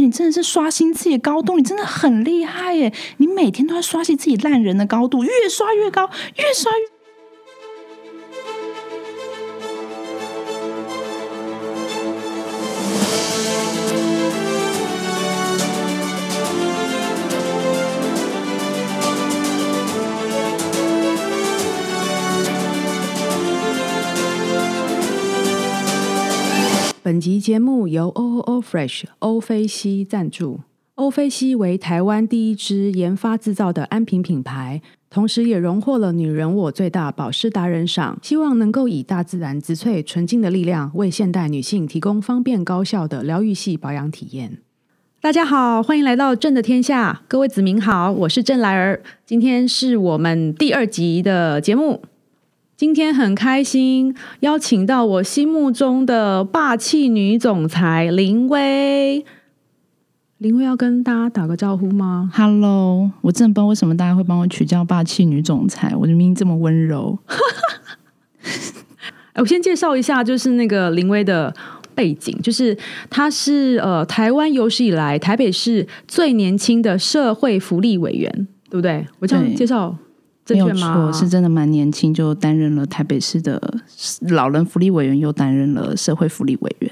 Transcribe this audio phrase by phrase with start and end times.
[0.00, 2.92] 你真的是刷新自己的高度，你真的很厉害耶！
[3.18, 6.97] 你每天都在刷新自己烂人的高度，越刷越高，越刷越。
[27.18, 30.60] 本集节目由 O O O Fresh 欧菲西赞助。
[30.94, 38.16] 欧菲西为台湾第一支研发制造的安瓶品牌，同时也荣获了“女人我最大”保湿达人赏。
[38.22, 44.58] 希望能够以大自然植萃纯净的力量，为现代女性提供方便高效的疗愈系保养体验。
[45.20, 49.02] 大家好，欢迎来到正的天下，各位子民好，我是郑来儿。
[49.26, 52.00] 今天是我们第二集的节目。
[52.78, 59.24] 今天很开心，邀请到我心目中的霸气女总裁林薇。
[60.36, 67.18] 林薇要跟大家打个招呼吗？Hello，我真的不知道为什么大家会帮我取叫霸气女总裁，我的名字这么温柔。
[69.34, 71.52] 我先介绍一下，就是那个林薇的
[71.96, 72.78] 背景，就是
[73.10, 78.30] 她是呃台湾有史以来台北市最年轻的社会福利委员，
[78.70, 79.04] 对不对？
[79.18, 79.96] 我这样介绍。
[80.54, 83.60] 没有错，是真的蛮年轻，就担任了台北市的
[84.28, 86.90] 老人福利委员，又担任了社会福利委员，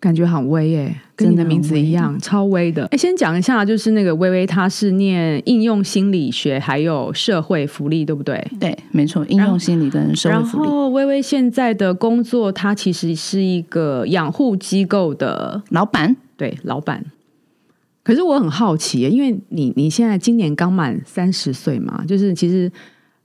[0.00, 2.86] 感觉很威耶，跟你的名字一样，超威的。
[2.86, 8.46] 哎，先讲一下，就是那个微微，他是念应用心理学，还有社会福利，对不对？
[8.60, 10.64] 对，没错，应用心理跟社会福利。
[10.64, 17.04] 然后微微现在的工作，他其实是一个养护机构的老板，对，老板。
[18.06, 22.70] 可是我很好奇，因为你你现在今年刚满三十岁嘛，就是其实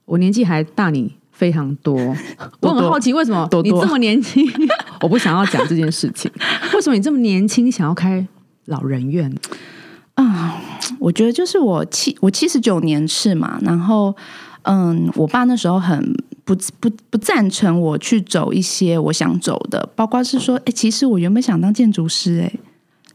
[0.06, 1.96] 我年纪还大你非常多，
[2.62, 4.44] 我很好奇为什么你这么年轻？
[5.02, 6.32] 我不想要讲这件事情，
[6.74, 8.28] 为什么你这么年轻想要开
[8.66, 9.32] 老人院
[10.16, 10.60] 啊？
[10.98, 14.16] 我觉得就是我七我七十九年是嘛，然后
[14.64, 16.12] 嗯，我爸那时候很
[16.44, 22.52] 不不不赞成我去走一些我想走的，包括是说，哎，其实我原本想当建筑师，哎。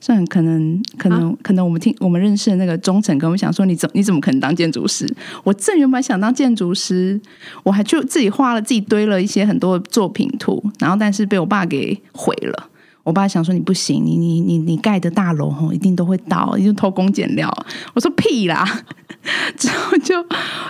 [0.01, 5.07] 算可能可能可能我们听我们认识的那个忠诚跟我们想说你怎你怎么可能当建筑师？
[5.45, 7.21] 我正原本想当建筑师，
[7.63, 12.69] 我还就自己画了自己堆了一些很多作品图，然后但是被我爸给毁了。
[13.07, 17.49] 我爸想说你不行，你你你你盖的大楼吼一定都会倒，你就偷工减料。
[17.95, 18.65] 我说屁啦！
[19.57, 20.21] 之后就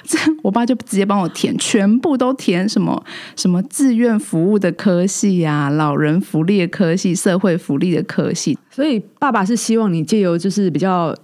[0.05, 3.03] 这，我爸就直接帮我填，全部都填什么
[3.37, 8.59] 什么志愿服务的科系呀，老人福利的科系，社会福利的科系。
[8.71, 11.17] 所以爸爸是希望你借由就是比较。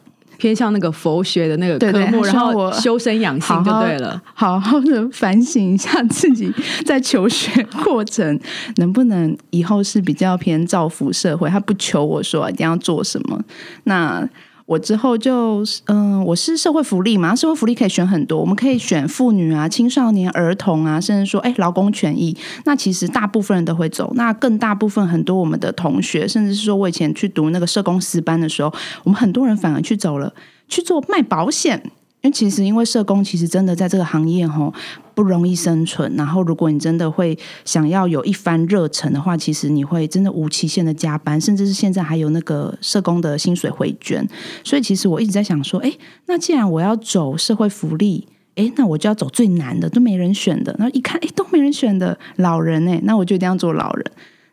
[0.42, 4.20] 偏向那个佛学的那个科目，然后修身养性就对了。
[4.34, 6.52] 好好的反省一下自己
[6.84, 8.40] 在求学过程，
[8.78, 11.48] 能不能以后是比较偏造福社会？
[11.48, 13.40] 他不求我说一定要做什么，
[13.84, 14.28] 那。
[14.66, 22.36] 我之后就嗯，我是社会福利嘛，社会福利可以选很多，我们可以选妇女啊、青少年、儿童啊，甚至说哎，劳工权益。
[22.64, 28.72] 那其实大部分人都会走，那更大部分很多我们的同学，甚至是说我以前去读那个社工师班的时候，
[29.04, 30.32] 我们很多人反而去走了
[30.68, 31.90] 去做卖保险。
[32.22, 34.72] 因为其实，因为社工其实真的在这个行业吼
[35.12, 36.12] 不容易生存。
[36.16, 44.26] 然后，如果你真的会想要有一番热忱的话，其实你会真的无期限的加班，甚至是现在还有那个社工的薪水回捐。
[44.62, 45.92] 所以，其实我一直在想说，哎，
[46.26, 50.72] 那既然我要走社会福利，哎，那我就要走最难的，都没人选的。
[50.78, 54.06] 然后一看，哎，都没人选的老人，哎，那我就一定要做老人。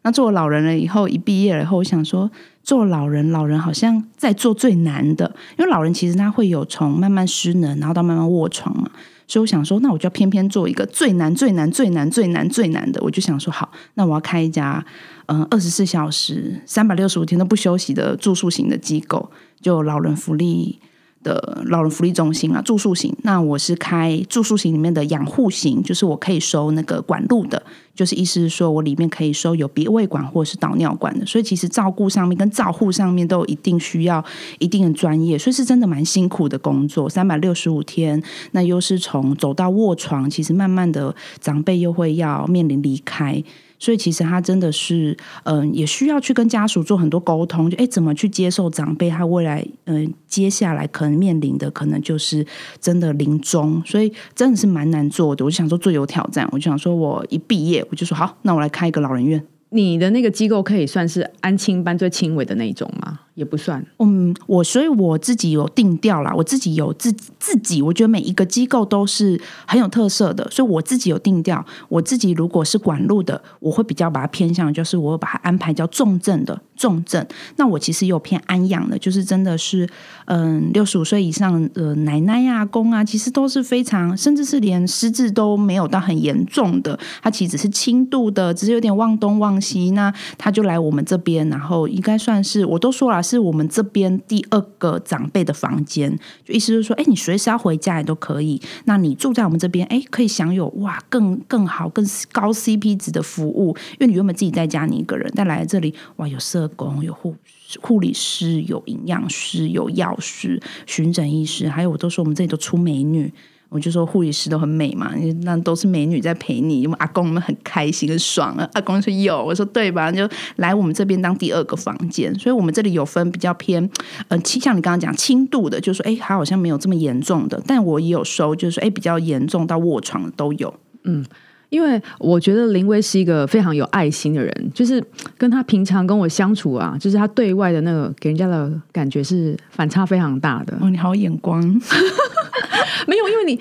[0.04, 2.30] 那做老人了以后，一毕业了以后，我想说。
[2.62, 5.26] 做老人，老人好像在做最难的，
[5.58, 8.88] 因为老人其实他会有从慢慢失能，然后到慢慢卧床嘛。
[9.28, 13.02] 所以我想说，那我就偏偏做一个最难、最难、最难、最难、最难的。
[13.02, 14.86] 我就想说，好，那我要开一家
[15.26, 20.80] 嗯二十四小时、三百六十五天都不休息的住宿型的机构，就老人福利。
[21.24, 23.16] 的老人福利中心啊，住宿型。
[23.24, 27.62] 那我是开住宿型里面的养护型，就是我可以收那个管路的，
[27.94, 31.25] 就是意思是说我里面可以收有鼻胃管或是导尿管的。
[31.25, 34.24] 所以其实照顾上面跟照护上面都有一定需要
[34.59, 37.09] 一定的专业，所以是真的蛮辛苦的工作。
[37.09, 38.22] 三百六十五天，
[38.52, 43.44] 那又是从走到卧床，其实慢慢的长辈又会要面临离开。
[43.79, 52.46] 所以其实他真的是，嗯，也需要去跟家属做很多沟通，就哎，怎么去接受长辈他未来，嗯，接下来可能面临的可能就是
[52.79, 55.43] 真的临终，所以真的是蛮难做的。
[55.43, 59.43] 我就想说最有挑战，我就想说我一毕业我就说好，那我来开一个老人院。
[59.72, 63.20] 你的那个机构可以算是安亲班最轻微的那一种吗？
[63.40, 63.84] 也不算。
[64.00, 67.09] 嗯，我所以我自己有定调啦，我自己有自
[67.40, 71.66] 自己，我觉得每一个机构都是很有特色的，所以我自己有定调。
[71.88, 77.26] 我自己如果是管路的，我会比较把它偏向，就是我把它安排叫重症的重症。
[77.56, 79.88] 那我其实有偏安养的，就是真的是
[80.26, 93.24] 嗯六十五岁以上的奶奶呀、公啊，其实都是非常，甚至是连失智都没有到很严重的，他其实只是轻度的，只是有点忘东忘西，那他就来我们这边，然后应该算是我都说了。
[93.29, 98.61] 是我们这边第二个长辈的房间，就意思就是说，哎，你随时要回家也都可以。
[98.85, 103.76] 那你住在我们这边，哎，可以享有哇更更好、更高 CP 值的服务。
[103.93, 107.35] 因为你原本自己在家，你一个人，但来这里，哇，有社工、有护
[107.81, 113.32] 护理师、有营养师、有药师、巡诊医师，还有我都说我们这里都出美女。
[113.70, 115.14] 我就说护理师都很美嘛，
[115.44, 118.68] 那都是美女在陪你，因为阿公们很开心很爽啊。
[118.74, 120.12] 阿公说有，我说对吧？
[120.12, 123.88] 就来我们这边当第二个房间，所以我们这里有分比较偏，
[124.28, 130.74] 呃，像你刚刚讲轻度的，就说，哎，他好像没有这么严重的，但我也有收，就是说，哎，比较严重到卧床的都有。
[131.04, 131.24] 嗯，
[131.70, 135.04] 因为我觉得林威是一个非常有爱心的人，就是
[135.38, 140.76] 跟他平常跟我相处啊，就是他对外的那个给人家的感觉是反差非常大的。
[140.82, 141.62] 哦，你好眼光。
[143.08, 143.60] 没有，因为你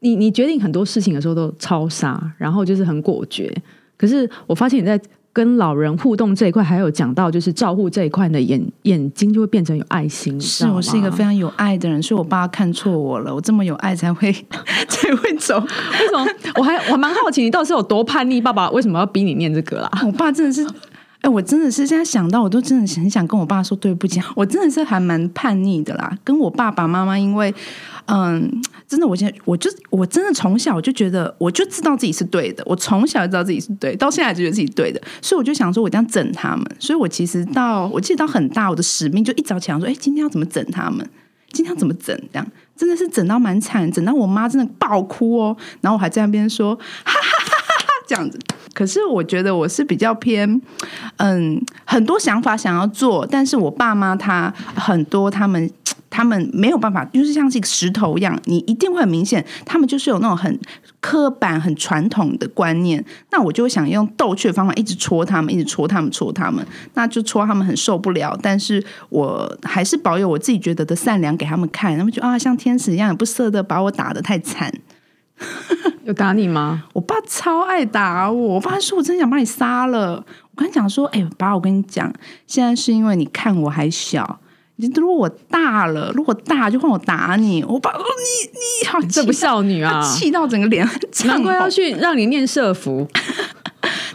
[0.00, 3.52] 你你决定很多事情的时候都超杀，然后就是很果决。
[3.96, 5.00] 可是我发现你在
[5.32, 10.40] 跟老人互动这一块，还有讲到就是照顾这一块的眼眼睛就会变成有爱心。
[10.40, 13.34] 是我是一个非常有爱的人，所以我爸看错我了。
[13.34, 14.32] 我这么有爱才会
[14.88, 15.58] 才会走。
[15.58, 16.26] 为什么？
[16.56, 18.42] 我还我蛮好奇，你到底是有多叛逆？
[18.42, 19.90] 爸爸为什么要逼你念这个啦？
[20.04, 20.66] 我爸真的是。
[21.22, 24.20] 哎，我真的是现在想到，我都真的很想跟我爸说对不起。
[24.34, 27.54] 我真的是还蛮叛逆的啦，跟我爸爸妈妈，因为
[28.06, 28.50] 嗯，
[28.88, 32.62] 真的，我现在我就我真的从小就觉得，我就知道自己是对的。
[32.64, 36.66] 我从小就知道自己是对，到现在就觉得自己对的，所以我就想说，我一定要整他们。
[36.78, 41.06] 所以我其实到我记得到很大，我的使命就一早起来说，哎，今天要怎么整他们？
[41.52, 42.18] 今天要怎么整？
[42.32, 42.46] 这样
[42.76, 45.54] 真的是整到蛮惨，整到我妈真的爆哭哦。
[45.82, 48.38] 然后我还在那边说，哈哈哈哈哈，这样子。
[48.72, 50.60] 可是我觉得我是比较偏，
[51.16, 55.70] 嗯，很多想法想要做，但是我爸妈他很多他们
[56.08, 60.58] 他们没有办法，就是像是一个石头一样，你一定会很明显，他们就是有那种很
[61.00, 63.04] 刻板、很传统的观念。
[63.30, 66.64] 那我就会想用逗趣的方法一直戳他们，一直戳他们，戳他们，
[66.94, 68.38] 那就戳他们很受不了。
[68.42, 74.72] 但是我还是保有我自己觉得的善良给他们看，他们就啊像天使一样，也不舍得把我打的太惨。
[76.04, 76.84] 有打你吗？
[76.92, 78.54] 我爸超爱打我。
[78.54, 82.12] 我爸说：“我真的想把你杀了。”我跟他讲说：“哎，爸，我跟你讲，
[82.46, 84.40] 现在是因为你看我还小。
[84.94, 90.88] 如果我大了，如果大就换我打你。”我爸说：“你你好，这不少女啊！”气到整个脸，
[91.26, 93.06] 难怪要去让你念社服。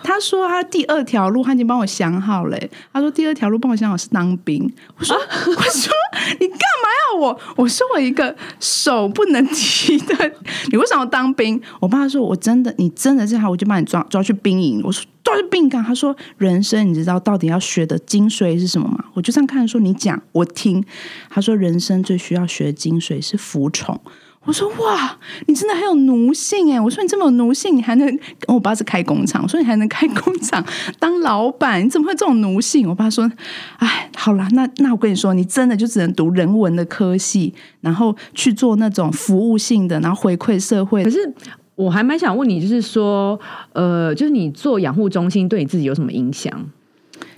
[0.06, 2.58] 他说他第二条路他已经帮我想好了。
[2.94, 4.72] 他说第二条路帮我想好是当兵。
[4.98, 5.94] 我说 我说
[6.40, 7.40] 你干嘛要我？
[7.56, 10.32] 我说我一个手不能提的，
[10.72, 11.60] 你为什么要当兵？
[11.80, 14.80] 我爸说我真的，你真的是好，我就把你抓抓去兵营。
[14.84, 15.84] 我说抓去兵营干？
[15.84, 19.06] 他说人生你知道到底要学的精髓是什么吗？
[19.16, 20.86] 我就这样看说你讲我听。
[21.30, 24.00] 他说人生最需要学的精髓是服从。
[24.46, 26.80] 我说哇，你真的很有奴性哎！
[26.80, 28.20] 我说你这么有奴性，你还能……
[28.48, 30.64] 我爸是开工厂，我说你还能开工厂
[31.00, 32.88] 当老板，你怎么会这种奴性？
[32.88, 33.30] 我爸说
[33.78, 41.34] ：“哎，好了，那那我跟你说，你真的就只能读人文的科系，然后去做那种服务性的，然后回馈社会。”可是
[41.76, 43.40] 我还蛮想问你，就是说，
[43.74, 46.54] 呃，就是你做养护中心对你自己有什么影响？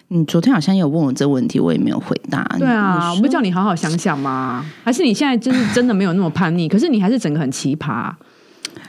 [0.09, 2.43] 你昨天好像有问我这个问题，我也没有回答。
[2.57, 4.65] 对啊，我不叫你好好想想吗？
[4.83, 6.67] 还是你现在就是真的没有那么叛逆？
[6.69, 8.11] 可是你还是整个很奇葩。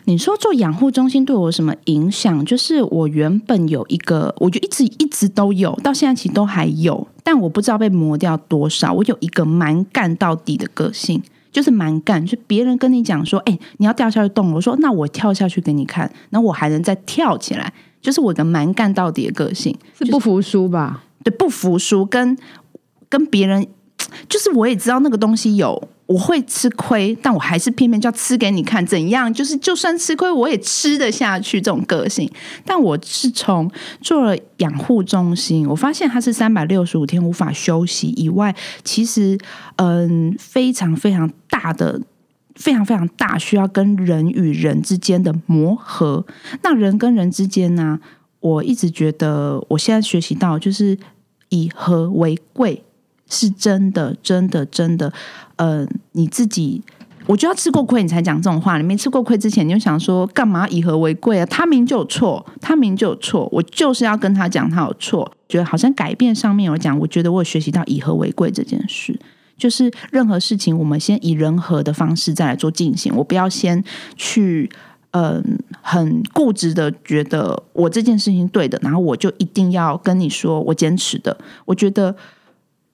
[0.04, 2.42] 你说做养护中心对我有什么影响？
[2.44, 8.92] 就是我原本有一个，我就一直一直都有，到现在其实都还有，但我不知道被磨掉多少。
[8.92, 21.02] 我有一个蛮干到底的个性，就是蛮干，就别人跟你讲说：“哎，你要掉下去动了。”我说：“那我跳下去给你看。”那我还能再跳起来，就是我的蛮干到底的个性，是不服输吧？
[21.24, 22.36] 对，不服输，跟
[23.08, 23.66] 跟别人，
[24.28, 29.32] 就是我也知道那个东西有，我会吃亏，但我还是偏偏就要吃给你看，怎样？
[29.32, 31.60] 就是就算吃亏，我也吃得下去。
[31.60, 32.30] 这种个性，
[32.64, 33.70] 但我是从
[34.00, 39.36] 做了养护中心，我发现它是三百六十五天无法休息以外，其实
[39.76, 42.00] 嗯，非常非常大的，
[42.54, 46.24] 非常非常大，需要跟人与人之间的磨合。
[46.62, 47.98] 那人跟人之间呢？
[48.48, 50.96] 我一直觉得，我现在学习到就是
[51.50, 52.82] 以和为贵，
[53.28, 55.12] 是真的，真的，真的。
[55.56, 56.82] 呃，你自己
[57.26, 58.78] 我就要吃过亏你才讲这种话。
[58.78, 61.46] 你没吃过亏之前，你就想说干嘛以和为贵啊？
[61.46, 65.30] 他明就有错，他明就有错，我就是要跟他讲他有错。
[65.48, 69.18] 觉得好像改变上面有讲，我觉得我有学习到以和为贵这件事。
[69.58, 73.12] 就是任何事情，我们先以人和的方式再来做进行。
[73.16, 73.82] 我不要先
[74.16, 74.70] 去，
[75.12, 81.36] 嗯，很固执的觉得我这件事情对的，然后我就一定要跟你说我坚持的。
[81.64, 82.14] 我觉得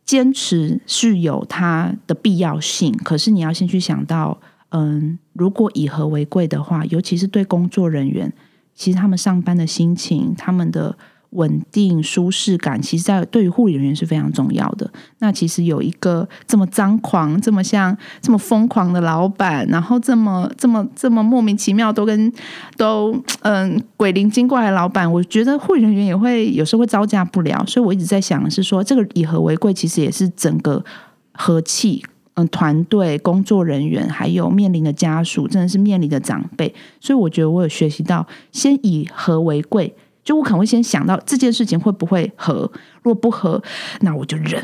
[0.05, 4.39] 坚持是有它的必要性，可是你要先去想到，
[4.71, 8.33] 嗯，如果以和为贵的话，尤其是对工作人员，
[8.75, 10.97] 其实他们上班的心情，他们的。
[11.35, 14.91] 稳定舒适感，其实，在对于护理人员是非常重要的。
[15.19, 22.33] 那其实有一个这么张狂、这么像、这么疯狂的老板，然后这么、这么、这么莫名其妙都跟
[22.77, 27.65] 都嗯鬼灵精怪的老板，我觉得护理人员也会有时候会招架不了。
[27.67, 30.85] 所以我一直在想的是说，这个以和为贵，其实也是整个
[31.33, 36.73] 和气，嗯，团队工作人员还有面临的家属，真的是面临的长辈。
[37.01, 39.95] 所以我觉得我有学习到，先以和为贵。
[40.25, 42.71] 就我可能会先想到这件事情会不会合，
[43.03, 43.63] 如果不合，
[44.01, 44.61] 那我就忍。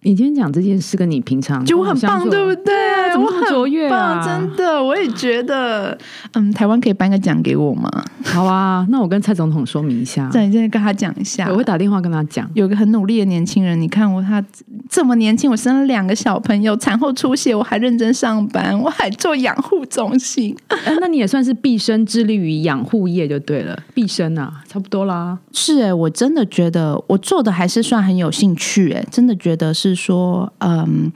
[0.00, 2.74] 你今天讲这件事跟你平常就很棒，对不对？
[3.16, 5.96] 我很卓越啊，真的，我也觉得。
[6.32, 7.90] 嗯，台湾可以颁个奖给我吗？
[8.24, 12.48] 好啊，那我跟蔡总统说明一下，对，现在跟他讲一下，我会打电话跟他讲。
[12.54, 14.44] 有个很努力的年轻人，你看我他
[14.88, 20.56] 这么年轻，我生了两个小朋友，产后出血，我还认真上班，我还做养护中心。
[21.00, 25.38] 那你也算是毕生致力于养护业就对了，毕生啊，差不多啦。
[25.52, 31.12] 是哎，我真的觉得我做的还是算很有兴趣哎，真的觉得是说，嗯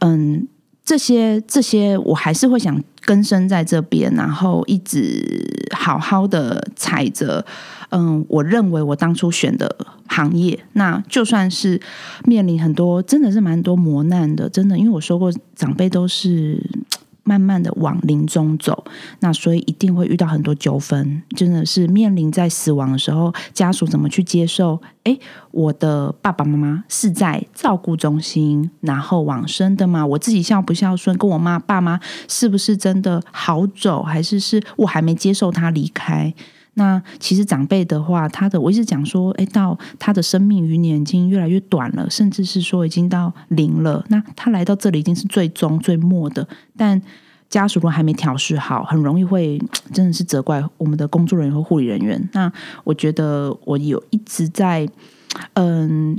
[0.00, 0.48] 嗯。
[0.88, 7.44] 这些这些，我还是会想根生在这边，然后一直好好的踩着。
[7.90, 9.76] 嗯，我认为我当初选的
[10.06, 11.78] 行业，那就算是
[12.24, 14.48] 面临很多，真的是蛮多磨难的。
[14.48, 16.58] 真的，因为我说过，长辈都是。
[17.28, 18.84] 慢慢的往临终走，
[19.20, 24.80] 那所以一定会遇到很多纠纷，真的是面临在死亡的时候，家属怎么去接受？
[25.04, 25.20] 诶，
[25.50, 30.06] 我的爸爸妈妈是在照顾中心，然后往生的吗？
[30.06, 31.16] 我自己孝不孝顺？
[31.18, 34.02] 跟我妈爸妈是不是真的好走？
[34.02, 36.32] 还是是我还没接受他离开？
[36.78, 44.04] 那其实长辈的话，他的我一直讲说，哎，到他的生命余年已经越来越短了，甚至是说已经到零了。
[44.08, 47.02] 那他来到这里已经是最终最末的，但
[47.50, 49.60] 家属如果还没调试好，很容易会
[49.92, 52.28] 真的是责怪我们的工作人员和护理人员。
[52.32, 52.50] 那
[52.84, 54.88] 我觉得我有一直在，
[55.54, 56.18] 嗯。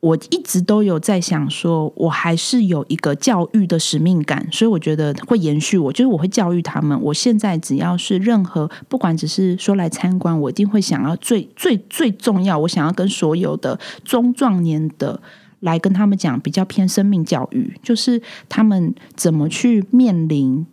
[0.00, 5.76] 我一直都有在想，说我还是有一个教育的使命感，所以我觉得会延续。
[5.76, 6.98] 我就是我会教育他们。
[7.02, 15.20] 我现在只要是任何，不管只是说来参观，我一定会想要最最最重要，我想要跟所有的中壮年的
[15.60, 20.66] 来跟他们讲，比较偏生命教育，就是他们怎么去面临。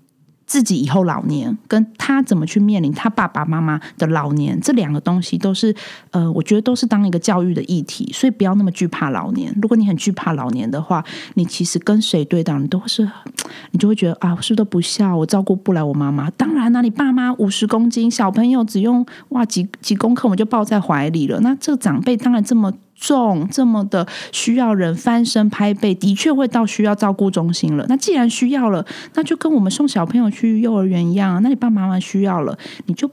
[0.47, 5.75] 自己以后老年，跟他怎么去面临他爸爸妈妈的老年，这两个东西都是，
[6.11, 9.53] 呃，我觉得都是当一个教育的议题，所以不要那么惧怕老年。
[9.61, 11.03] 如果你很惧怕老年的话，
[11.35, 13.07] 你其实跟谁对待，你都是，
[13.71, 16.29] 你就会觉得啊，我是不是都不孝，我照顾不来我妈妈。
[16.31, 21.41] 当然啦，你爸妈五十公斤，小朋友只用哇几几公克，我们就抱在怀里了。
[21.41, 22.73] 那这个长辈当然这么。
[22.99, 27.85] 重这么的需要人翻身拍背，的确会到需要照顾中心了。
[27.87, 31.35] 那既然需要了，那就跟我们送小朋友去幼儿园一样。
[31.35, 33.09] 啊那你爸爸妈妈需要了，你就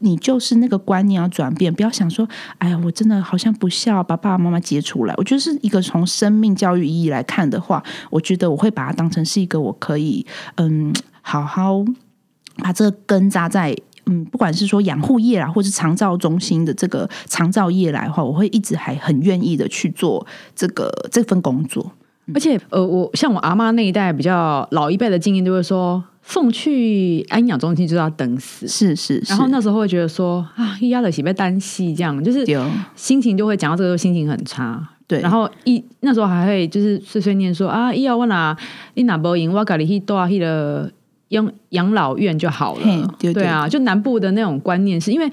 [0.00, 2.28] 你就是那个观念要转变，不要想说，
[2.58, 5.14] 哎呀，我真的好像不孝，把爸爸妈妈接出来。
[5.16, 10.26] 我觉得是一个从生命教育意义来看的话，我觉得我会把它当成是一个我可以
[10.56, 10.92] 嗯
[11.22, 11.84] 好好
[12.56, 13.76] 把这个根扎在。
[14.08, 21.92] 嗯，不管是说养护业啦，或是长照中心的这个长照业来的话，我会一直还很愿意的去做这个这份工作。
[22.34, 29.22] 而且，呃，我像我阿妈那一代比较老一辈的经验，就会说送去安养中心就要等死，是是。
[29.28, 32.44] 然后那时候会觉得说啊，一压的喜被单戏这样，就是
[32.94, 34.86] 心情就会讲到这个时候心情很差。
[35.06, 38.54] 对，然后一那时候还会就是碎碎念说啊，医药我拿
[38.92, 40.90] 你拿不赢，我家里去多去了。
[41.28, 45.30] 养养老院就好了，对啊，就南部的那种观念，是因为。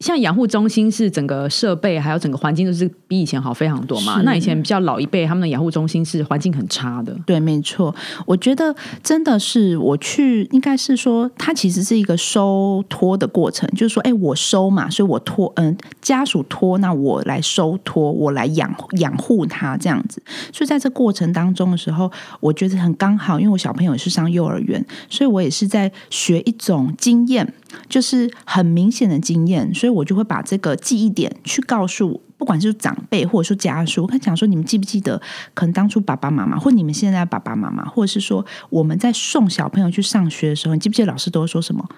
[0.00, 4.20] 像养护中心是整个设备还有整个环境都是比以前好非常多嘛？
[4.22, 7.16] 那以前比较老一辈他们的养护中心是环境很差的。
[7.26, 7.94] 对，没错。
[8.24, 20.22] 我觉得真的是我去，应该是说它其实是一个收托的过程，就是说，哎，我收嘛，所以我托，嗯，家属托，那我来收托，我来养养护他这样子。
[20.52, 27.52] 所以在这过程当中的时候，我觉得很刚好，因为我小朋友是上幼儿园，所以我也是在学一种经验，
[27.88, 29.98] 就是很明显的经验，所以。
[29.98, 35.20] 我就会把这个记忆点去告诉，不管是长辈或者说家属，我跟讲说，你们记不记得，
[35.54, 41.88] 可能当初爸爸妈妈，或你们现在爸爸妈妈，或者是说我们在送小朋友去上学的时候，你记不记得老师都会说什么？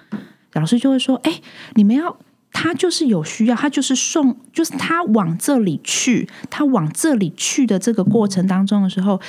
[0.54, 1.40] 老师就会说，哎，
[1.74, 2.16] 你们要。
[2.52, 9.20] 他就是有需要，他就是送，就是他往这里去，他往这里去的这个过程当中的时候，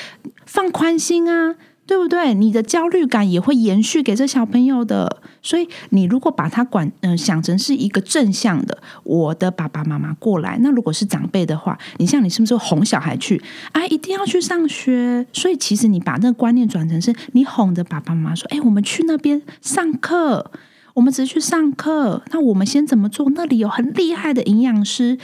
[0.48, 1.56] 放宽心啊，
[1.92, 2.34] 对不对？
[2.34, 13.44] 你的焦虑感也会延续给这小朋友的，所以你如果把他管嗯想成是一个正向的，我的爸爸妈妈过来，那如果是长辈的话，你像你是不是哄小孩去
[13.74, 13.86] 啊？
[13.88, 20.50] 一定要去上学，所以其实你把那个观念转成是你哄着爸爸妈妈说，哎，我们去那边上课。
[20.94, 23.30] 我们只是去上课，那我们先怎么做？
[23.34, 25.18] 那里有很厉害的营养师，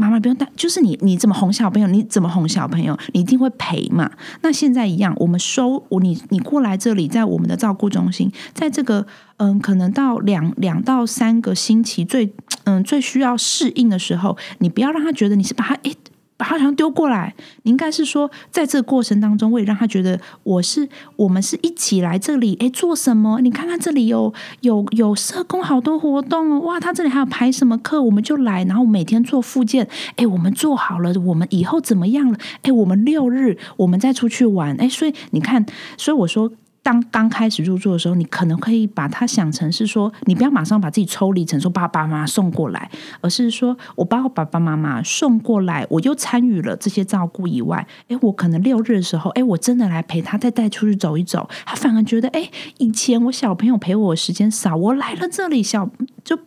[0.00, 0.48] 妈妈不用带。
[0.56, 1.86] 就是你，你怎么哄小朋友？
[1.86, 2.98] 你怎么哄小朋友？
[3.12, 4.10] 你一定会陪嘛？
[4.40, 12.32] 那现在一样，我们收我你，你过来这里，在我们的照顾中心，在这个嗯，可能到两两到三个星期最
[12.64, 15.94] 嗯最需要适应的时候，你不要让他觉得你是把他诶。
[16.40, 23.42] 把他好像丢过来，你应该是说，在这个过程当中，我也让他觉得我是我们是一起来这里，哎，做什么？
[23.42, 24.32] 你看看这里有
[24.62, 32.38] 有有社工好多活动哦，哇，他这里还有排什么课，我们就来，然后每天做复健，哎，我们做好了，我们以后怎么样了？
[32.62, 35.66] 哎，我们六日我们再出去玩，哎，所以你看，
[35.98, 36.50] 所以我说。
[36.82, 55.90] 当刚开始入住的时候，你可能可以把它想成是说，你不要马上把自己抽离成说爸爸妈妈送过来，而是说我把我爸爸妈妈送过来，我又参与了这些照顾以外，哎，我可能六日的时候，哎，我真的来陪他，再带出去走一走，他反而觉得，哎，以前我小朋友陪我时间少，我来了这里，小
[56.24, 56.38] 就。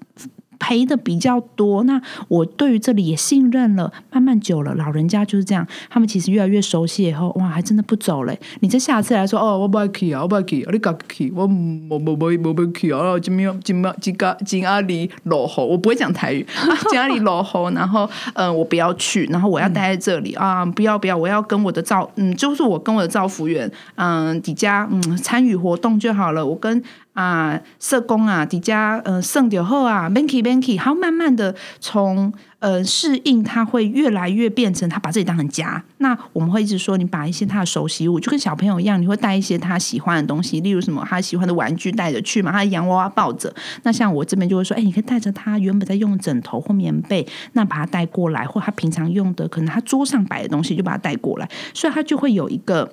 [0.64, 8.40] 赔的比较多，那我对于这里也信任了，慢慢久了，老人家就是这样，他们其实越来越熟悉以后，哇，还真的不走嘞。
[8.62, 11.30] 你这下次来说，哦，我不爱去啊，我不爱去，你敢去？
[11.36, 11.46] 我
[11.90, 16.48] 我我我我不去啊，今天今天今个今阿里落后，我不会讲台语，
[16.90, 26.82] 今阿里落后，然后嗯，我不要去，然后我要待在这里啊，不要不要，我要跟我的照嗯，就是我跟我的照服员嗯，几家嗯参与活动就好了，我跟。
[27.14, 35.84] 啊，社工啊，底家呃，剩掉后啊，banky banky，好慢慢的从呃适应，他会越来越变成他把自己当成家。
[36.00, 43.54] 那我们会一直说，你把一些他的熟悉物，就跟小朋友一样，你会带一些他喜欢的东西，例如什么他喜欢的玩具带着去嘛，他的洋娃娃抱着。
[43.84, 52.92] 那像我这边就会说，哎，你可以带着他原本在用的枕头或棉被，那把他带过来，或他平常用的，可能他桌上摆的东西，就把他带过来，所以他就会有一个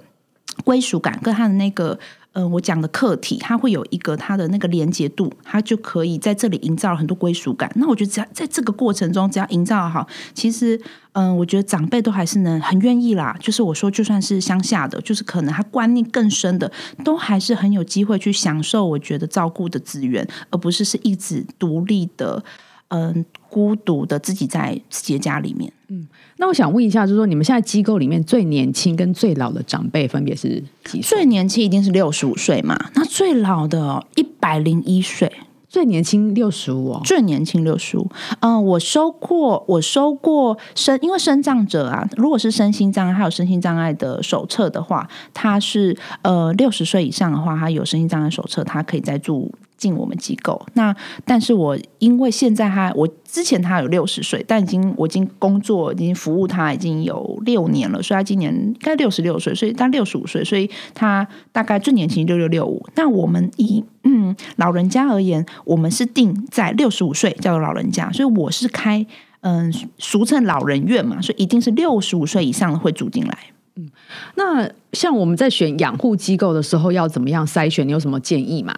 [0.64, 1.98] 归属感，跟他的那个。
[2.32, 7.70] 嗯，我讲的课题，它会有一个它的那个连接度，它就可以在这里营造很多归属感。
[7.74, 10.80] 那我觉得，只要在这个过程中，只要营造好，其实，
[11.12, 13.36] 嗯，我觉得长辈都还是能很愿意啦。
[13.40, 16.70] 就是我说，就算是乡下的，就是可能他观念更深的，
[17.04, 18.86] 都还是很有机会去享受。
[18.86, 22.44] 我觉得照顾的资源，而不是是一直独立的。
[22.90, 25.72] 嗯，孤独的自己在自己的家里面。
[25.88, 31.18] 嗯，那我想问一下，就是说你们现在机构里面最年轻跟最老的长辈分别是几岁？
[31.18, 32.76] 最年轻一定是六十五岁嘛？
[32.94, 35.32] 那最老的一百零一岁，
[35.68, 38.08] 最年轻六十五哦，最年轻六十五。
[38.40, 49.52] 嗯，我收过，我收过身，因为身障者啊，如果是身心障碍还有身心障碍的手册的话，他是呃六十岁以上的话，他有身心障碍手册，他可以再住。
[49.80, 62.86] 进我们机构，那但是我因为现在他，我之前他有六十岁，但已经我已经工作，已经服务他已经有六年了，所以他今年应该六十六岁，所以他六十五岁，所以他大概最年轻六六六五。
[62.94, 69.06] 那我们以嗯老人家而言，我们是定在六十五岁叫做老人家，所以我是开
[69.40, 73.38] 嗯俗称老人院嘛，所以一定是六十五岁以上的会住进来。
[73.76, 73.88] 嗯，
[74.34, 77.86] 那像我们在选养护机构的时候，要怎么样筛选？
[77.86, 78.74] 你有什么建议吗？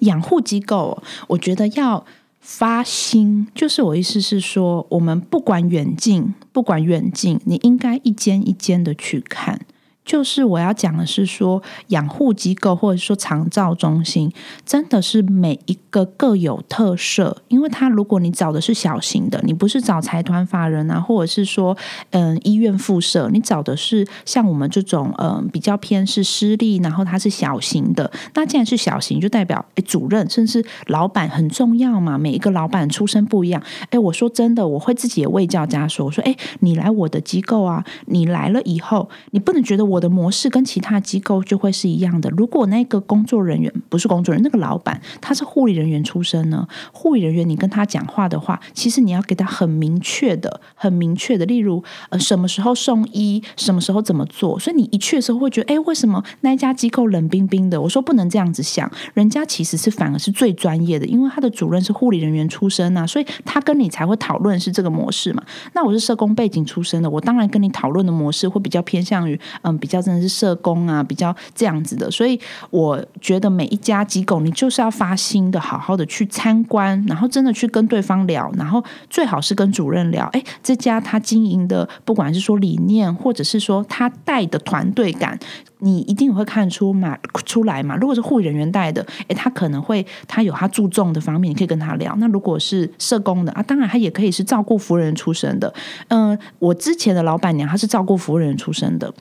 [0.00, 2.04] 养护机构，我觉得要
[2.40, 9.60] 发心，就是我意思是说，我们不管远近，不管远近，你应该一间一间的去看。
[10.04, 14.30] 就是我要讲的是说，养护机构或者说长照中心，
[14.66, 17.38] 真的是每一个各有特色。
[17.48, 21.74] 因为他如果你找的是小型的，你不是找财团法人啊，或者是说
[22.10, 28.10] 嗯医院附设，你找的是像我们这种嗯比较偏是私立，然后它是小型的。
[28.34, 32.18] 那既然是小型，就代表诶主任甚至老板很重要嘛。
[32.18, 33.62] 每一个老板出身不一样。
[33.88, 39.93] 诶，我说真的，我会自己也未教家说，我说诶，你来我的机构啊，你来了以后，你不能觉得我。
[39.94, 42.28] 我的模式跟其他机构就会是一样的。
[42.30, 54.58] 如果那个工作人员不是工作人员，那个老板他是护理人员出身呢，护理人员你跟他讲话的话，其实你要给他很明确的、很明确的，例如呃什么时候送医，什么时候怎么做。
[54.58, 57.80] 所以你一去的时候会觉得，哎，为什么那一家机构冷冰冰的？
[57.80, 65.42] 我说不能这样子想，人家其实是反而是最专业的，因为他的主任是护理人员出身啊，所以他跟你才会讨论是这个模式嘛。
[65.74, 72.10] 那我是社工背景出身的，我当然跟你讨论的模式会比较偏向于，嗯，比较真的是社工啊，比较这样子的。
[72.10, 85.38] 所以我觉得每一家机构，你就是要发心的，好好的去参观，然后真的去跟对方聊，然后最好是跟主任聊，哎，这家他经营的，不管是说理念，或者是说他带的团队感。
[85.80, 87.94] 你一定会看出嘛出来嘛？
[87.96, 92.16] 如果是护理人员带的，诶，他可能会他有他注重的方面，你可以跟他聊。
[92.16, 95.70] 那如果是社工的啊，当然他也可以是照顾服务人出身的。
[96.08, 99.12] 嗯，我之前的老板娘她是照顾服务人出身的，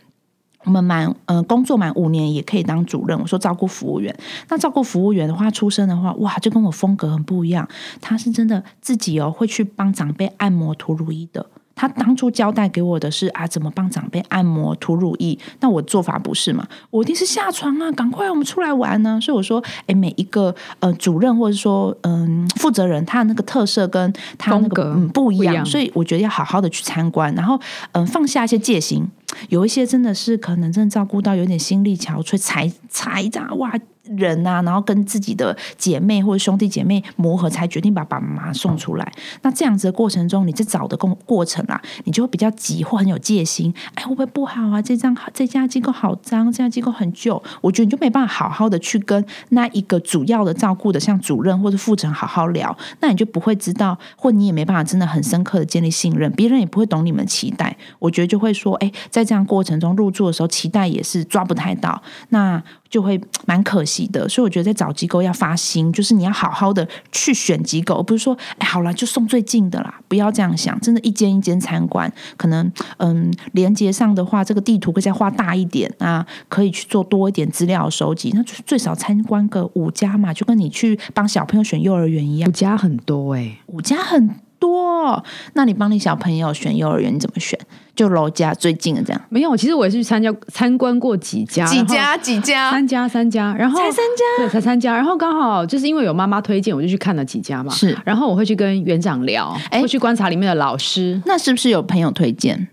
[0.66, 3.20] 我们满嗯工作满五年也可以当主任。
[3.20, 4.16] 我说照顾服务员，
[4.50, 7.68] 那照顾服务员的话出身的话，哇，就跟我风格很不一样。
[8.02, 11.46] 他是真的自己哦会去帮长辈按摩涂乳液的。
[11.76, 15.36] 他当初交代给我的是啊，怎么帮长辈按摩、涂乳液？
[15.60, 16.64] 那我做法不是嘛？
[16.92, 19.20] 我一定是下床啊，赶快我们出来玩呢。
[19.20, 27.60] 所以我说，哎，每一个呃主任或者说嗯负责人，他的那个特色跟他那个嗯不一样，所以我觉得要好好的去参观，然后
[27.94, 29.10] 嗯放下一些戒心。
[29.50, 33.74] 有一些真的是可能真的照顾到有点心力憔悴，才才这样哇。
[34.04, 39.12] 人啊，然后跟自己的姐妹或者兄弟姐妹磨合，才决定把爸妈送出来。
[39.42, 43.74] 那这样子的过程中，你在找的过过程啊，你就会比较急或很有戒心。
[43.96, 44.82] 哎，会不会不好啊？
[44.82, 47.42] 这张这家机构好脏，这家机构很旧。
[47.62, 52.76] 我觉得你就没办法好好的去跟那一个主要的照顾的，像主任或者副诊好好聊。
[53.00, 57.76] 那你就不会知道，或你也没办法真的很深刻的建立信任，别人也不会懂你们期待。
[58.00, 62.02] 我觉得就会说，哎，在这样过程中入住的时候，期待也是抓不太到。
[62.30, 62.62] 那
[62.94, 84.30] 就会蛮可惜的，所以我觉得在找机构要发心，就是你要好好的去选机构，而不是说，哎，好了就送最近的啦，不要这样想，真的，一间一间参观，可能，嗯，连接上的话，这个地图可以再画大一点啊，可以去做多一点资料收集，那最少参观个五家嘛，就跟你去帮小朋友选幼儿园一样，五家很多哎，五家很
[84.64, 85.22] 多，
[85.56, 87.60] 那你帮你小朋友选幼儿园，你怎么选？
[87.94, 89.58] 就楼家最近的这样，没有。
[89.58, 94.96] 其实我也是去参加参观过几家，几家几家，三家三家，然后才三家，对，才三家。
[94.96, 97.74] 然后刚好就是因为有妈妈推荐，我就去看了几家嘛。
[97.74, 101.22] 是，然后我会去跟园长聊，会去观察里面的老师。
[101.26, 102.70] 那是不是有朋友推荐？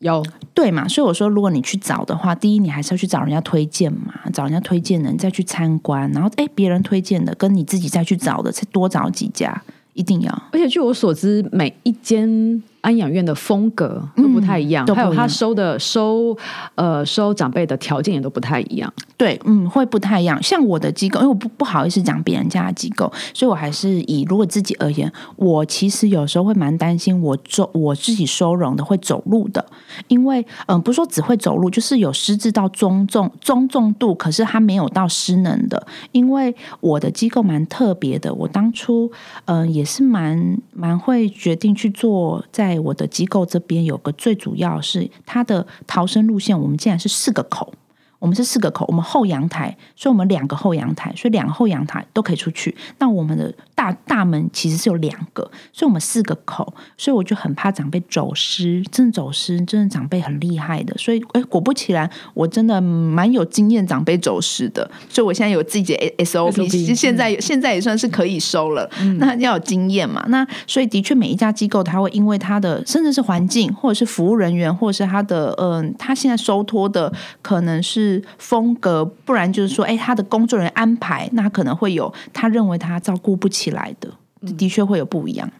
[0.00, 0.86] 有，对嘛？
[0.86, 6.08] 所以我说，如果你去找的话，第一你还是要去找人家推荐嘛，找人家推荐的，你再去参观。
[6.12, 9.60] 然后，哎，别人推荐的跟你自己再去找的，再多找几家，
[9.98, 10.42] 一定要。
[10.52, 12.62] 而且据我所知，每一间。
[12.80, 16.36] 安养院的风格都不太一样，还有他收的收
[16.74, 18.92] 呃收长辈的条件也都不太一样。
[19.16, 20.40] 对，嗯，会不太一样。
[20.42, 29.64] 像我的机构，因为我不不好意思讲别人家的机构，所以我还是以如果自己而言，我其实有时候会蛮担心我走我自己收容的会走路的，
[30.06, 35.84] 因为嗯，不是说只会走路，就是有失智到中重中重度，可是他没有到失能的。
[36.12, 39.10] 因为我的机构蛮特别的，我当初
[39.46, 42.67] 嗯也是蛮蛮会决定去做在。
[42.68, 47.72] 在我的机构这边有个最主要是它的逃生路线，我们竟然是四个口。
[48.18, 52.76] 我们是四个口，我们后阳台，所以我们两个后阳台，所以两个后阳台都可以出去。
[52.98, 60.92] 那我们的大大门其实是有两个，所以我们四个口，所以我就很怕长辈走失，真的走失，真的长辈很厉害的。
[60.98, 64.90] 所以，哎，果不其然，我真的蛮有经验，长辈走失的。
[65.08, 68.90] 所以我现在有自己的 SOP，现在现在也算是可以收了。
[69.18, 70.24] 那要有经验嘛？
[70.26, 78.07] 那所以的确，每一家机构他会因为他的甚至是环境，或者是服务人员，或者是他的嗯，他现在收托的可能是。
[78.38, 84.08] 风格，不然就是说，哎，他的工作人员安排，那可能会有他认为他照顾不起来的，
[84.56, 85.50] 的确会有不一样。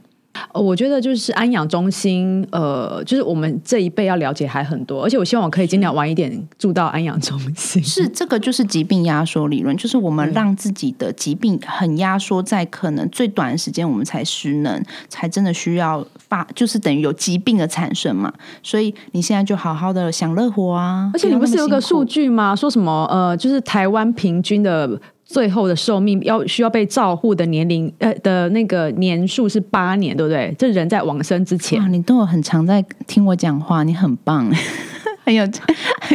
[0.53, 7.83] 我觉得就是安养中心，呃，就是我们这一辈要了解还很多，而且我希望我可以尽量晚一点住到安养中心。
[7.83, 18.33] 是这个就是疾病压缩理论，就是我们让自己的疾病很压缩在可能最短的时间，我们才失能，才真的需要发，就是等于有疾病的产生嘛。
[18.63, 21.11] 所以你现在就好好的享乐活啊！
[21.15, 22.55] 而且你不是有个数据吗？
[22.57, 25.01] 说什么呃，就是台湾平均的。
[25.31, 30.55] 最后的寿命要需要被照护的年龄呃的那个年数是八年，对不对？
[30.59, 34.51] 这人在往生之前，你都有很常在听我讲话，你很棒，
[35.25, 35.47] 很有。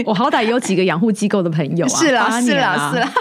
[0.06, 3.14] 我好歹有几个养护机构的朋友啊， 是啦，是啦，是啦。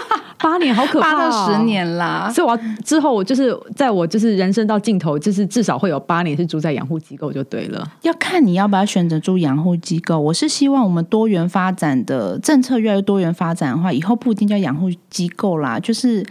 [0.43, 1.63] 八年好可怕、八哦，到十。
[1.63, 2.29] 年啦。
[2.29, 7.89] 所以我要之后，我就是在我就是人生到尽头，就是至少会有八年是住在养护机构就对了。
[8.01, 10.19] 要看你要不要选择住养护机构。
[10.19, 16.25] 我是希望我们多元发展的政策越来越多元发展的话，以后不一定叫养护机构啦，就是。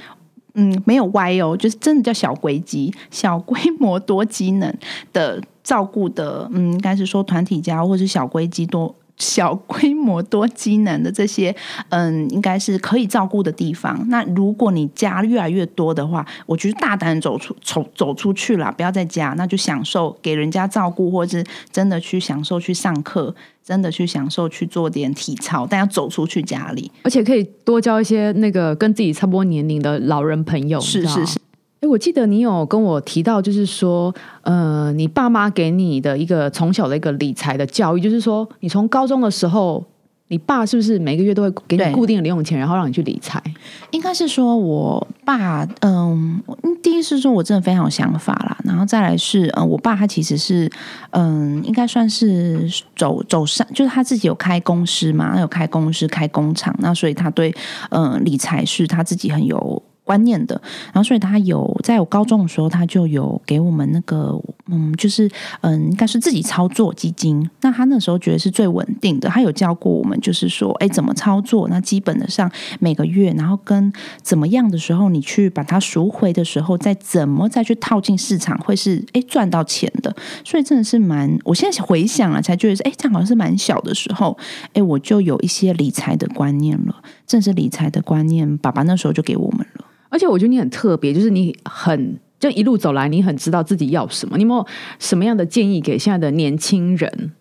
[0.54, 4.70] 嗯，没有歪哦，就是真的叫小规机、 小规模多机能
[5.10, 11.54] 的照顾的，嗯，应该是说团体家或是小规机多小规模多机能的这些，
[11.90, 14.04] 嗯，应该是可以照顾的地方。
[14.08, 26.90] 那如果你家越来越多的话，我觉得大胆走出走走出去了，不要在家，那就享受给人家照顾，或是真的去享受去上课，真的去享受去做点体操，但要走出去家里。
[27.04, 30.80] 而且可以多交一些那个跟自己差不多年龄的老人朋友。
[30.80, 31.38] 是是是，
[31.82, 39.84] 哎，我记得你有跟我提到，就是说，呃，你爸妈给你的一个从小的一个理财的教育，就是说，你从高中的时候，
[40.28, 43.42] 你爸是不是每个月都会给你固定的零用钱，然后让你去理财？
[43.90, 46.40] 应该是说我爸，嗯，
[46.80, 50.70] 第一是说我真的非常有想法啦，然后再来是，嗯，我爸他其实是，
[51.10, 57.52] 嗯，应该算是走走上，就是他自己有开公司嘛，他有开公司、开工厂，那所以他对，
[57.90, 59.82] 嗯，理财是他自己很有。
[60.12, 60.60] 观念的，
[60.92, 65.26] 然后所以他有在我高中的时候，他就有给我们那个，嗯，就是
[65.62, 67.48] 嗯，应该是自己操作基金。
[67.62, 71.66] 那他那时候觉得是最稳定的，他有教过我们，就是说，哎，怎么操作？
[71.68, 80.14] 那基本的上每个月，然后跟怎么样的时候，你去把它赎回的时候，再怎么再去套进市场，会是哎赚到钱的。
[80.44, 84.36] 所以真的是蛮，我现在回想了，才觉得是哎，这样好像是蛮小的时候，
[84.74, 86.96] 哎，我就有一些理财的观念了。
[87.26, 89.86] 正是理财的观念，爸爸那时候就给我们了。
[90.12, 94.36] 而且我觉得你很特别，就是你很就一路走来，你很知道自己要什么。
[94.36, 94.66] 你有没有
[94.98, 97.32] 什么样的建议给现在的年轻人？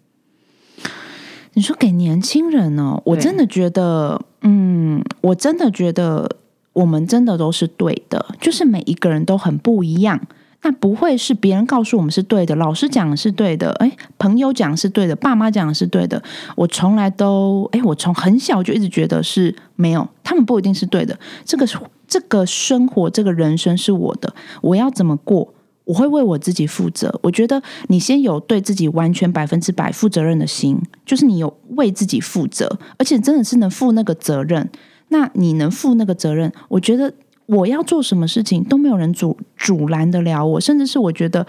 [1.53, 6.37] 你说给年轻人哦，我真的觉得，嗯，我真的觉得
[6.71, 10.21] 我们真的都是对的，就是每一个人都很不一样。
[10.63, 16.21] 那不会是别人告诉我们是对的，老师讲的是对的，哎，朋友讲是对的，爸妈讲的是对的。
[16.55, 21.17] 我从来都，哎，我从很小就一直觉得是没有，他们不一定是对的。
[21.43, 21.67] 这个
[22.07, 25.53] 这个生活，这个人生是我的，我要怎么过？
[25.83, 27.19] 我会为我自己负责。
[27.23, 34.69] 我觉得你先有对自己完全百分之百负责任的心，就是你有为自己负责，而且真的是能负那个责任。
[35.07, 37.11] 那你能负那个责任，我觉得
[37.51, 41.45] 我要做什么事情都没有人阻阻拦得了我，甚至是我觉得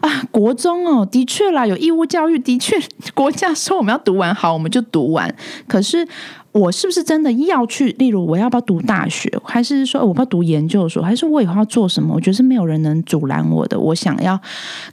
[0.00, 2.76] 啊，国中哦，的确啦，有义务教育，的确
[3.14, 5.34] 国家说我们要读完，好，我们就读完。
[5.66, 6.06] 可是
[6.52, 7.90] 我是不是真的要去？
[7.98, 12.14] 例如，我要不要读大学，还是说我不要读研究所，还是我以后要做什么？
[12.14, 13.76] 我觉得是没有人能阻拦我的。
[13.76, 14.40] 我想要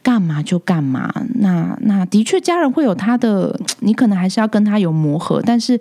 [0.01, 1.13] 干嘛就干嘛。
[1.35, 5.79] 那那的确，家人会有他的，你可能还是要跟他有磨合，但是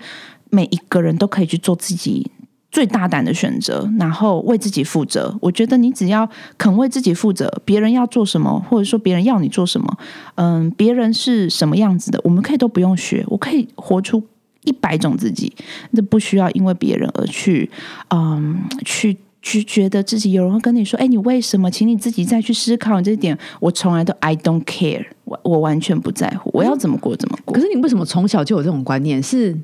[0.51, 2.31] 每一个人都可以去做自己。
[2.77, 5.35] 最大胆的选择，然后为自己负责。
[5.41, 9.97] 我觉得你只要肯为自己负责，别人要做什么，或者说别人要你做什么，
[10.35, 14.23] 嗯，别人是什么样子的，我们可以都不用学，我可以活出
[14.65, 15.51] 一百种自己，
[15.93, 17.71] 那不需要因为别人而去，
[18.11, 21.71] 嗯，去去觉得自己有人会跟你说，哎，你为什么？
[21.71, 23.39] 请你自己再去思考这一点。
[23.59, 27.61] 我从来都 I don't care，我我完全不在乎，我要怎么过怎么过可。
[27.63, 29.23] 是你为什么从小就有这种观念？
[29.23, 29.57] 是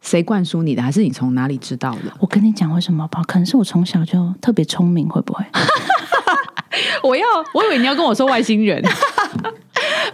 [0.00, 2.12] 谁灌输你的，还是你从哪里知道的？
[2.20, 5.44] 我跟你讲为什么吧，可能是我从小就特别聪明，会不会？
[7.02, 8.82] 我要，我以为你要跟我说外星人。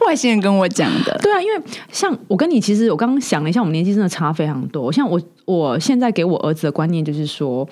[0.07, 4.91] 外星人跟我讲的，对啊，因为像我跟你，其实我刚刚想了一下，我们年纪真的差非常多。
[4.91, 7.67] 像我，我现在给我儿子的观念就是说，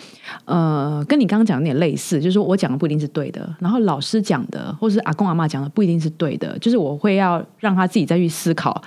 [0.45, 8.81] 呃，跟你刚刚讲的有点类似，就是说我讲的不一定是对的，然后老师讲的，或是阿公阿妈讲的不一定是对的，就是我会要让他自己再去思考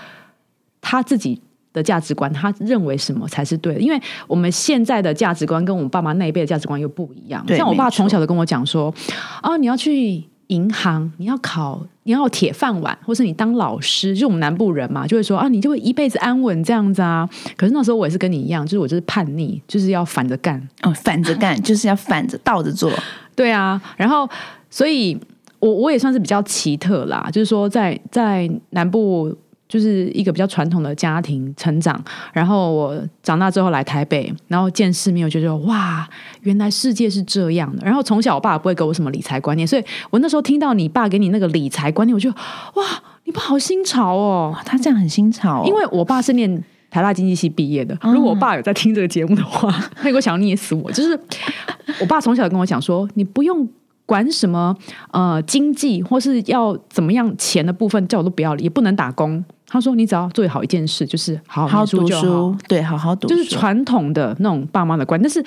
[0.80, 1.42] 他自己。
[1.74, 3.80] 的价值观，他认为什么才是对的？
[3.82, 7.44] 因为我们现在的价值观跟我们爸妈那一辈的价值观又不一样。
[7.50, 8.94] 像我爸从小就跟我讲说
[9.42, 17.28] ：“啊，你要去银行，你要考，你要铁饭碗，或是你当老师，就我们南部人嘛，就会说啊，你就会一辈子安稳这样子啊。
[17.58, 20.62] 可是那时候我也是跟你一样，就是我就是叛逆，就是要反着干。
[20.84, 22.92] 哦，反着干， 就是要反着倒着做。
[23.36, 24.30] 对啊，然后
[24.70, 25.20] 所以
[25.60, 29.36] 我我也算是比较奇特啦，就是说在在南部。
[29.74, 32.00] 就是一个比较传统的家庭成长，
[32.32, 36.08] 然后我长大之后来台北，然后见世面，我就觉得哇，
[36.42, 37.84] 原来世界是这样的。
[37.84, 42.84] 然后从小我爸也不会给我什么理财观念，所以我那时候听到你爸给你那个理财观念，我就哇，
[43.24, 44.56] 你爸好新潮哦。
[44.64, 51.20] 他这样很新潮、哦，因为我爸是念台大经济系毕业的，嗯如果我爸有在听这个节目的话，他如果想要捏死我，就是
[52.00, 53.68] 我爸从小跟我讲说，你不用
[54.06, 54.76] 管什么
[55.10, 59.44] 呃经济或是要怎么样钱的部分，叫我都不要理，也不能打工。
[59.74, 65.44] 他说你只要做好一件事，就是好好好读书对，好好读书，就是传统的那种爸妈的观念，但是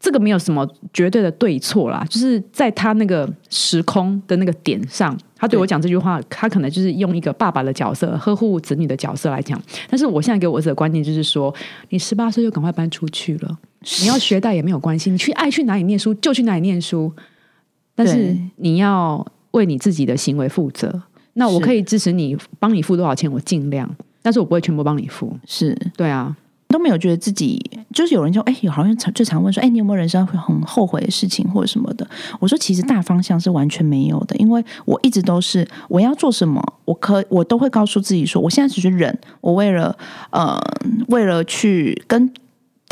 [0.00, 9.56] 这个没有什么绝对的对错啦，就是在他那个时空的那个点上，他对我讲这句话，他可能就是用一个爸爸的角色呵护子女的角色来讲。
[9.88, 11.54] 但是我现在给我儿子的观念就是说，
[11.90, 13.58] 你十八岁就赶快搬出去了，
[14.00, 17.12] 你要学贷也没有关系，你去爱去哪里念书就去哪里念书，
[17.94, 21.02] 但是你要为你自己的行为负责。
[21.34, 23.88] 那我可以支持你，帮你付多少钱，我尽量，
[24.20, 25.36] 但是我不会全部帮你付。
[25.46, 26.36] 是对啊，
[26.68, 27.60] 都没有觉得自己，
[27.92, 32.06] 就是有人就哎，有好像常最常问说，哎，你有没有人生会很后悔的事情或者什么的？
[32.38, 39.96] 我说其实大方向是完全没有的，因为我一直都是我要做什么，我可我都会告诉自己说，我现在只是忍，我为了
[40.30, 40.58] 呃，
[41.08, 42.30] 为了去跟。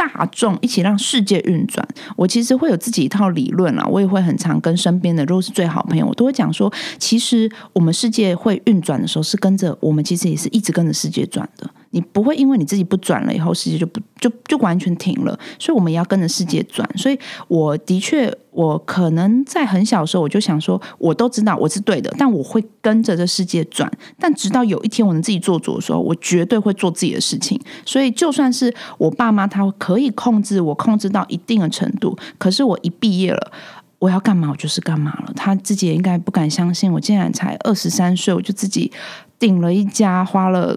[0.01, 1.87] 大众一起让世界运转，
[2.17, 3.85] 我其实会有自己一套理论啦。
[3.85, 11.69] 我也会很常跟身边的，如果是最好朋友，我都会讲说，其实我们世界会运转的时候，是跟着我们，其实也是一直跟着世界转的。
[11.91, 15.39] 你不会因为你自己不转了以后，世界就不就就完全停了。
[15.59, 16.89] 所以我们也要跟着世界转。
[16.97, 23.91] 所以我的确，我可能在很小的时候，我就想说，我都知道我是对的，但我会跟着这世界转。
[24.19, 27.61] 但直到有一天我能自己做主的时候，我绝对会做自己的事情。
[27.85, 33.53] 所以就算是我爸妈他可以控制我，控制到一定的程度，可是我一毕业了。
[33.99, 35.33] 我要干嘛，我就是干嘛了。
[35.37, 38.91] 他自己也应该不敢相信，我竟然才二十三岁，我就自己
[39.39, 40.75] 顶了一家，花了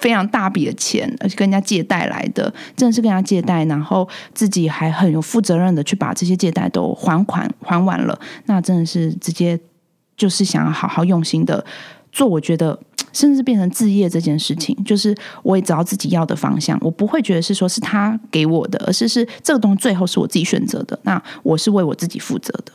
[0.00, 8.18] 非常大笔的钱，而且跟人家借贷来的，真的是跟人家借贷，然后自己还很有负责任的去把这些借贷都还款还完了。
[8.46, 9.58] 那真的是直接
[10.16, 11.64] 就是想要好好用心的
[12.10, 12.78] 做，我觉得。
[13.12, 22.72] 甚至变成置业这件事情，就是我也找到自己要的方向，我不会觉得是说是他给我的，而是是这个东西最后是我自己选择的，那我是为我自己负责的。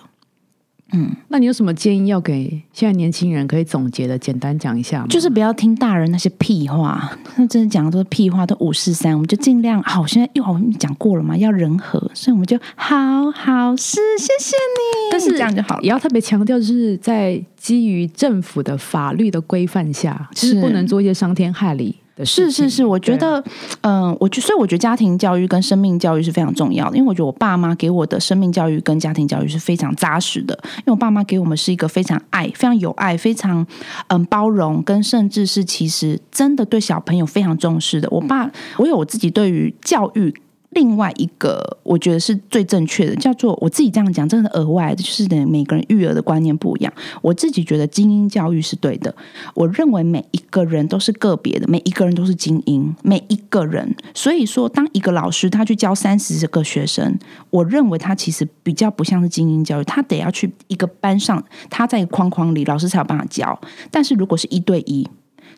[1.30, 4.18] 那你有什么建议要给现在年轻人可以总结的？
[4.18, 5.08] 简单讲一下吗？
[5.10, 10.06] 就是不要听大人那些屁话， 那真的讲的都是屁话，都五四三，我们就尽量好。
[10.08, 12.96] 现在又我们讲过了嘛，要人和，所以我们就好
[13.32, 15.12] 好是，谢谢你。
[15.12, 15.84] 但是这样就好了。
[15.84, 22.52] 也要特别强调，就是在基于政府的法律的规范下，就是是不能做一些伤天害理的事情。
[22.52, 23.44] 是是是，我觉得，
[23.82, 33.66] 嗯、我觉所以我觉得家庭教育跟生命教育是非常重要的，因为我觉得我爸妈给我的生命教育跟家庭教育是非常扎实的，因为我爸妈给我们是一个非常爱、非常有爱、非常
[34.08, 38.10] 嗯包容，跟甚至是其实真的对小朋友非常重视的。
[38.10, 40.34] 我爸，我有我自己对于教育。
[40.78, 46.94] 另外一个，我觉得是最正确的，叫做我自己这样讲，真的额外的，就是每个人育儿的观念不一样。
[47.24, 49.16] 我自己觉得精英教育是对的，
[49.56, 53.96] 我认为每一个人都是个别的，每一个人都是精英，每一个人。
[54.14, 57.18] 所以说，当一个老师他去教三十个学生，
[57.50, 63.60] 我认为他其实比较不像是精英教育，他得要去一个班上，他在框框里，老师才有办法教。
[63.90, 65.10] 但是如果是一对一，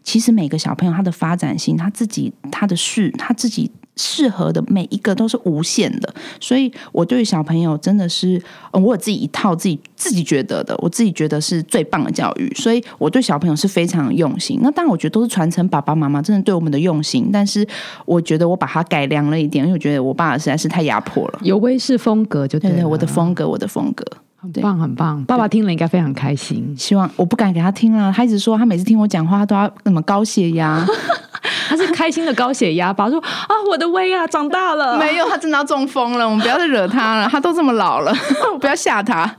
[0.02, 6.14] 其实每个小朋友他的发展性，他自己他的事，他自己适合的每一个都是无限的。
[6.40, 12.50] 所以我对于小朋友真的是，呃我有自己一套自己自己觉得的，我自己觉得是最棒的教育。
[12.56, 14.60] 所以我对小朋友是非常用心。
[14.62, 17.30] 那当然，我觉得都是传承爸爸妈妈真的对我们的用心。
[17.34, 17.68] 但是
[18.06, 21.40] 我觉得我把它改良了一点，因为我觉得我爸实在是太压迫了。
[21.44, 24.06] 有威式风格就对我的风格，我的风格。
[24.42, 26.74] 很棒很棒，爸爸听了应该非常开心。
[26.78, 30.86] 希望我不敢给他听了，他一直说他每次听我讲话，他都要什么高血压。
[31.70, 33.08] 他是开心的高血压吧？
[33.08, 38.12] 说啊，我的威啊长大了， 没有，他真的要中风了，我们不要再惹他了，他都这么老了，
[38.60, 39.38] 不要吓他。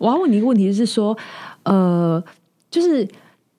[0.00, 1.16] 我要问你一个问题，是说，
[1.62, 2.20] 呃，
[2.68, 3.06] 就是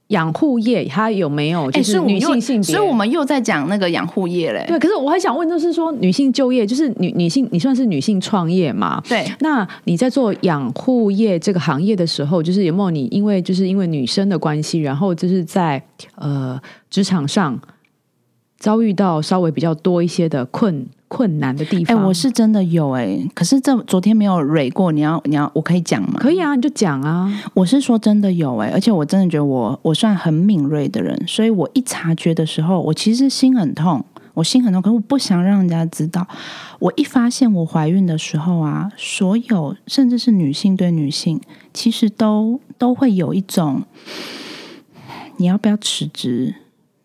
[0.09, 2.75] 养护业它有没有就哎，是女性性别？
[2.75, 4.65] 所以我们又在讲那个养护业嘞。
[4.67, 9.01] 对，可是我还想问，就是说女性就业，就是女女性，你算是女性创业嘛？
[9.07, 15.81] 对那你在做养护业这个行业的时候，就是有没有你因为就是因为女生的关系，然后就是在
[16.15, 17.59] 呃职场上
[18.59, 22.07] 遭遇到稍微比较多一些的困困难的地方哎、方？
[22.07, 26.19] 我是真的有哎、可是这昨天没有蕊过，你要你要我可以讲吗？
[26.19, 27.31] 可以啊，你就讲啊。
[27.53, 36.27] 我是说真的有哎、而且我真的觉得我我算很敏锐的人，所以我一察觉的时候，我其实心很痛，我心很痛，可是我不想让人家知道。
[36.79, 41.39] 我一发现我怀孕的时候啊，所有甚至是女性对女性，
[41.73, 43.83] 其实都都会有一种
[45.37, 46.55] 你要不要辞职？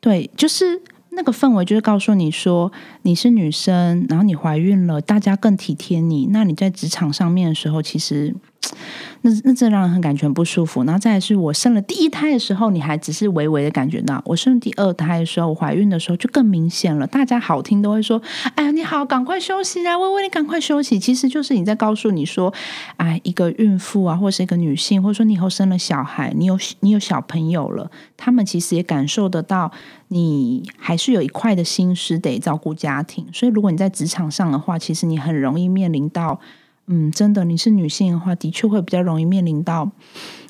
[0.00, 0.82] 对，就是
[1.14, 2.70] 那个氛围，就是告诉你说
[3.02, 6.28] 你是女生，然后你怀孕了，大家更体贴你。
[6.30, 8.34] 那你在职场上面的时候，其实
[9.22, 10.84] 那那真让人很感觉很不舒服。
[10.84, 17.06] 然后再来是我生了第一胎的时候，你还只是微微的感觉到；我生第二胎的时候，我怀孕的时候就更明显了。
[17.06, 18.20] 大家好听都会说
[18.54, 22.52] ：“哎呀，你好，赶快休息啊，微微，你赶快休息。”其实就是你在告诉你说
[22.98, 29.72] ：“哎，一个孕妇啊，或是一个女性，或者说你以后生了小孩，你有你有小朋友了，他们其实也感受得到，
[30.08, 33.26] 你还是有一块的心思得照顾家庭。
[33.32, 36.38] 所以，如果你在职场上的话，其实你很容易面临到。
[36.86, 39.90] 嗯，真的，你是女性的话，的确会比较容易面临到，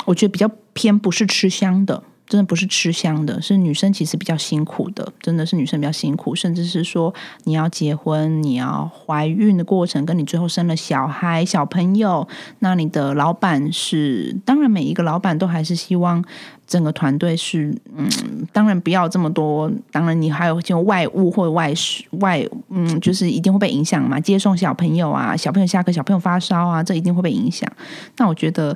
[0.06, 7.12] 我觉得比较偏不是吃香的，真的不是吃香的，是女生其实比较辛苦的，真的是女生比较辛苦，甚至是说
[7.44, 12.26] 你要结婚，你要怀孕的过程，跟你最后生了小孩、小朋友，
[12.60, 16.24] 那你的老板是，当然每一个老板都还是希望。
[16.66, 18.08] 整个团队是，嗯，
[18.50, 24.18] 当然不要这么多，当然你还有就外务或外事外，嗯，就是一定会被影响嘛。
[24.18, 27.70] 接送小朋友啊，小朋友下课，小朋友发烧啊，这一定会被影响。
[28.16, 28.74] 那我觉得，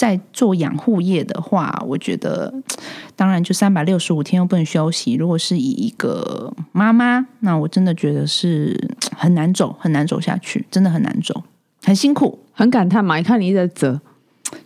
[0.00, 2.50] 在做养护业的话，我觉得，
[3.14, 5.12] 当然就三百六十五天又不能休息。
[5.12, 11.42] 如果是以一个妈妈，那我真的觉得是 很难走，很难走下去，真的很难走，
[11.84, 13.16] 很辛苦，很感叹嘛。
[13.18, 14.00] 你看你一直折，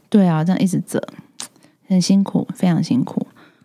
[0.09, 1.03] 对啊，这样一直折。
[1.89, 3.24] 很辛苦，非常辛苦。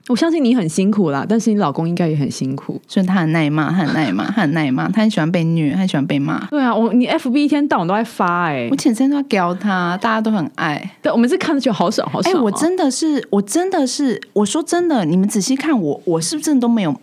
[0.09, 6.47] 我相信你很辛苦啦，但是你老公应该也很辛苦，所以他很耐骂，他很耐骂，他很耐骂，他很喜欢被虐，他很喜欢被骂。
[6.47, 10.91] 对啊，我你 FB 一天到晚都在发哎，我前天都要教他，大家都很爱。
[11.03, 12.35] 对，我们是看着就好爽，好爽。
[12.35, 16.99] 哎，我真的是，我真的是，我说真的，你们仔细看我，我是不是真的都没有？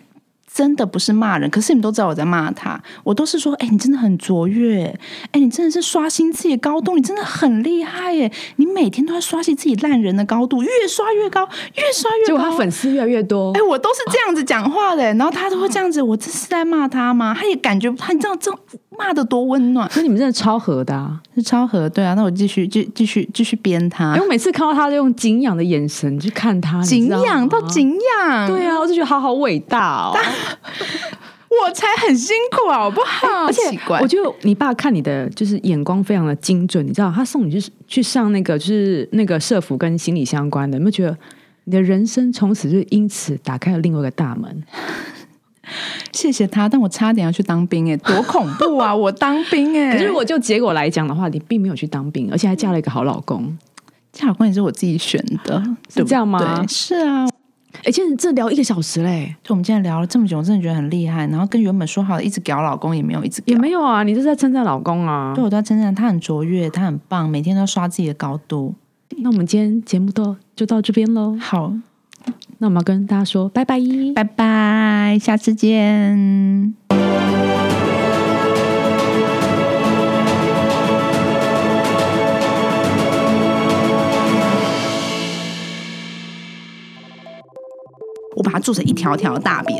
[0.56, 2.82] 真的不是骂人，可是你们都知道我在骂他。
[3.04, 4.84] 我都是说，哎，你真的很卓越，
[5.32, 8.32] 哎，你真的是刷新自己的高度，你真的很厉害耶！
[8.56, 12.26] 你每天都在刷新自己烂人的高度，越刷越高，越刷越高。
[12.26, 13.52] 结果他粉丝越来越多。
[13.52, 16.00] 哎，我都是这样子讲话的，然后他都会这样子。
[16.00, 17.36] 我这是在骂他吗？
[17.38, 18.50] 他也感觉他，你知道这
[18.98, 19.90] 骂的多温暖。
[19.90, 21.86] 所以你们真的超合的，是超合。
[21.90, 24.16] 对啊，那我继续继继续继续编他。
[24.16, 28.46] 因为每次看到他，都用敬仰的眼神去看他，敬仰到敬仰。
[28.48, 30.16] 对啊，我就觉得好好伟大哦。
[31.48, 33.46] 我才很辛苦好不好？
[33.46, 33.60] 而且
[34.00, 41.16] 我觉得你爸看你的就是眼光非常的精准，你知道，他送你去去上那个就是那个社服跟心理相关的，有没有觉得
[41.64, 44.62] 你的人生从此就因此打开了另外一个大门？
[46.12, 48.94] 谢谢他，但我差点要去当兵哎，多恐怖啊！
[48.94, 53.56] 我当兵哎，可是如果就结果来讲的话，你并没有去当兵，而且还嫁了一个好老公，
[54.12, 55.60] 嫁老公也是我自己选的，
[55.92, 56.64] 是这样吗？
[56.68, 57.26] 是啊。
[57.84, 61.26] 哎，今天这聊一个小时嘞，就我们今天聊了这么久，我真的觉得很厉害。
[61.28, 65.32] 然后跟原本说好的一直屌老公也没有一直也没有啊，你是在称赞老公啊？
[65.34, 68.74] 对，我都在称赞他很卓越，他很棒，每天都要刷自己的高度。
[69.18, 71.36] 那我们今天节目都就到这边喽。
[71.40, 71.72] 好，
[72.58, 73.78] 那我们要跟大家说拜拜，
[74.14, 76.74] 拜拜，下次见。
[88.46, 89.76] 把它做成一条条大便，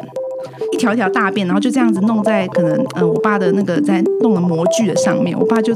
[0.73, 5.39] 一条条大便，然后就这样子弄在可能嗯，我爸的那个在弄的模具的上面。
[5.39, 5.73] 我爸就，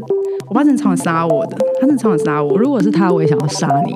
[0.49, 2.59] 我爸真的超想杀我的，他真的超想杀我。
[2.59, 3.95] 如果是他，我也想要杀你。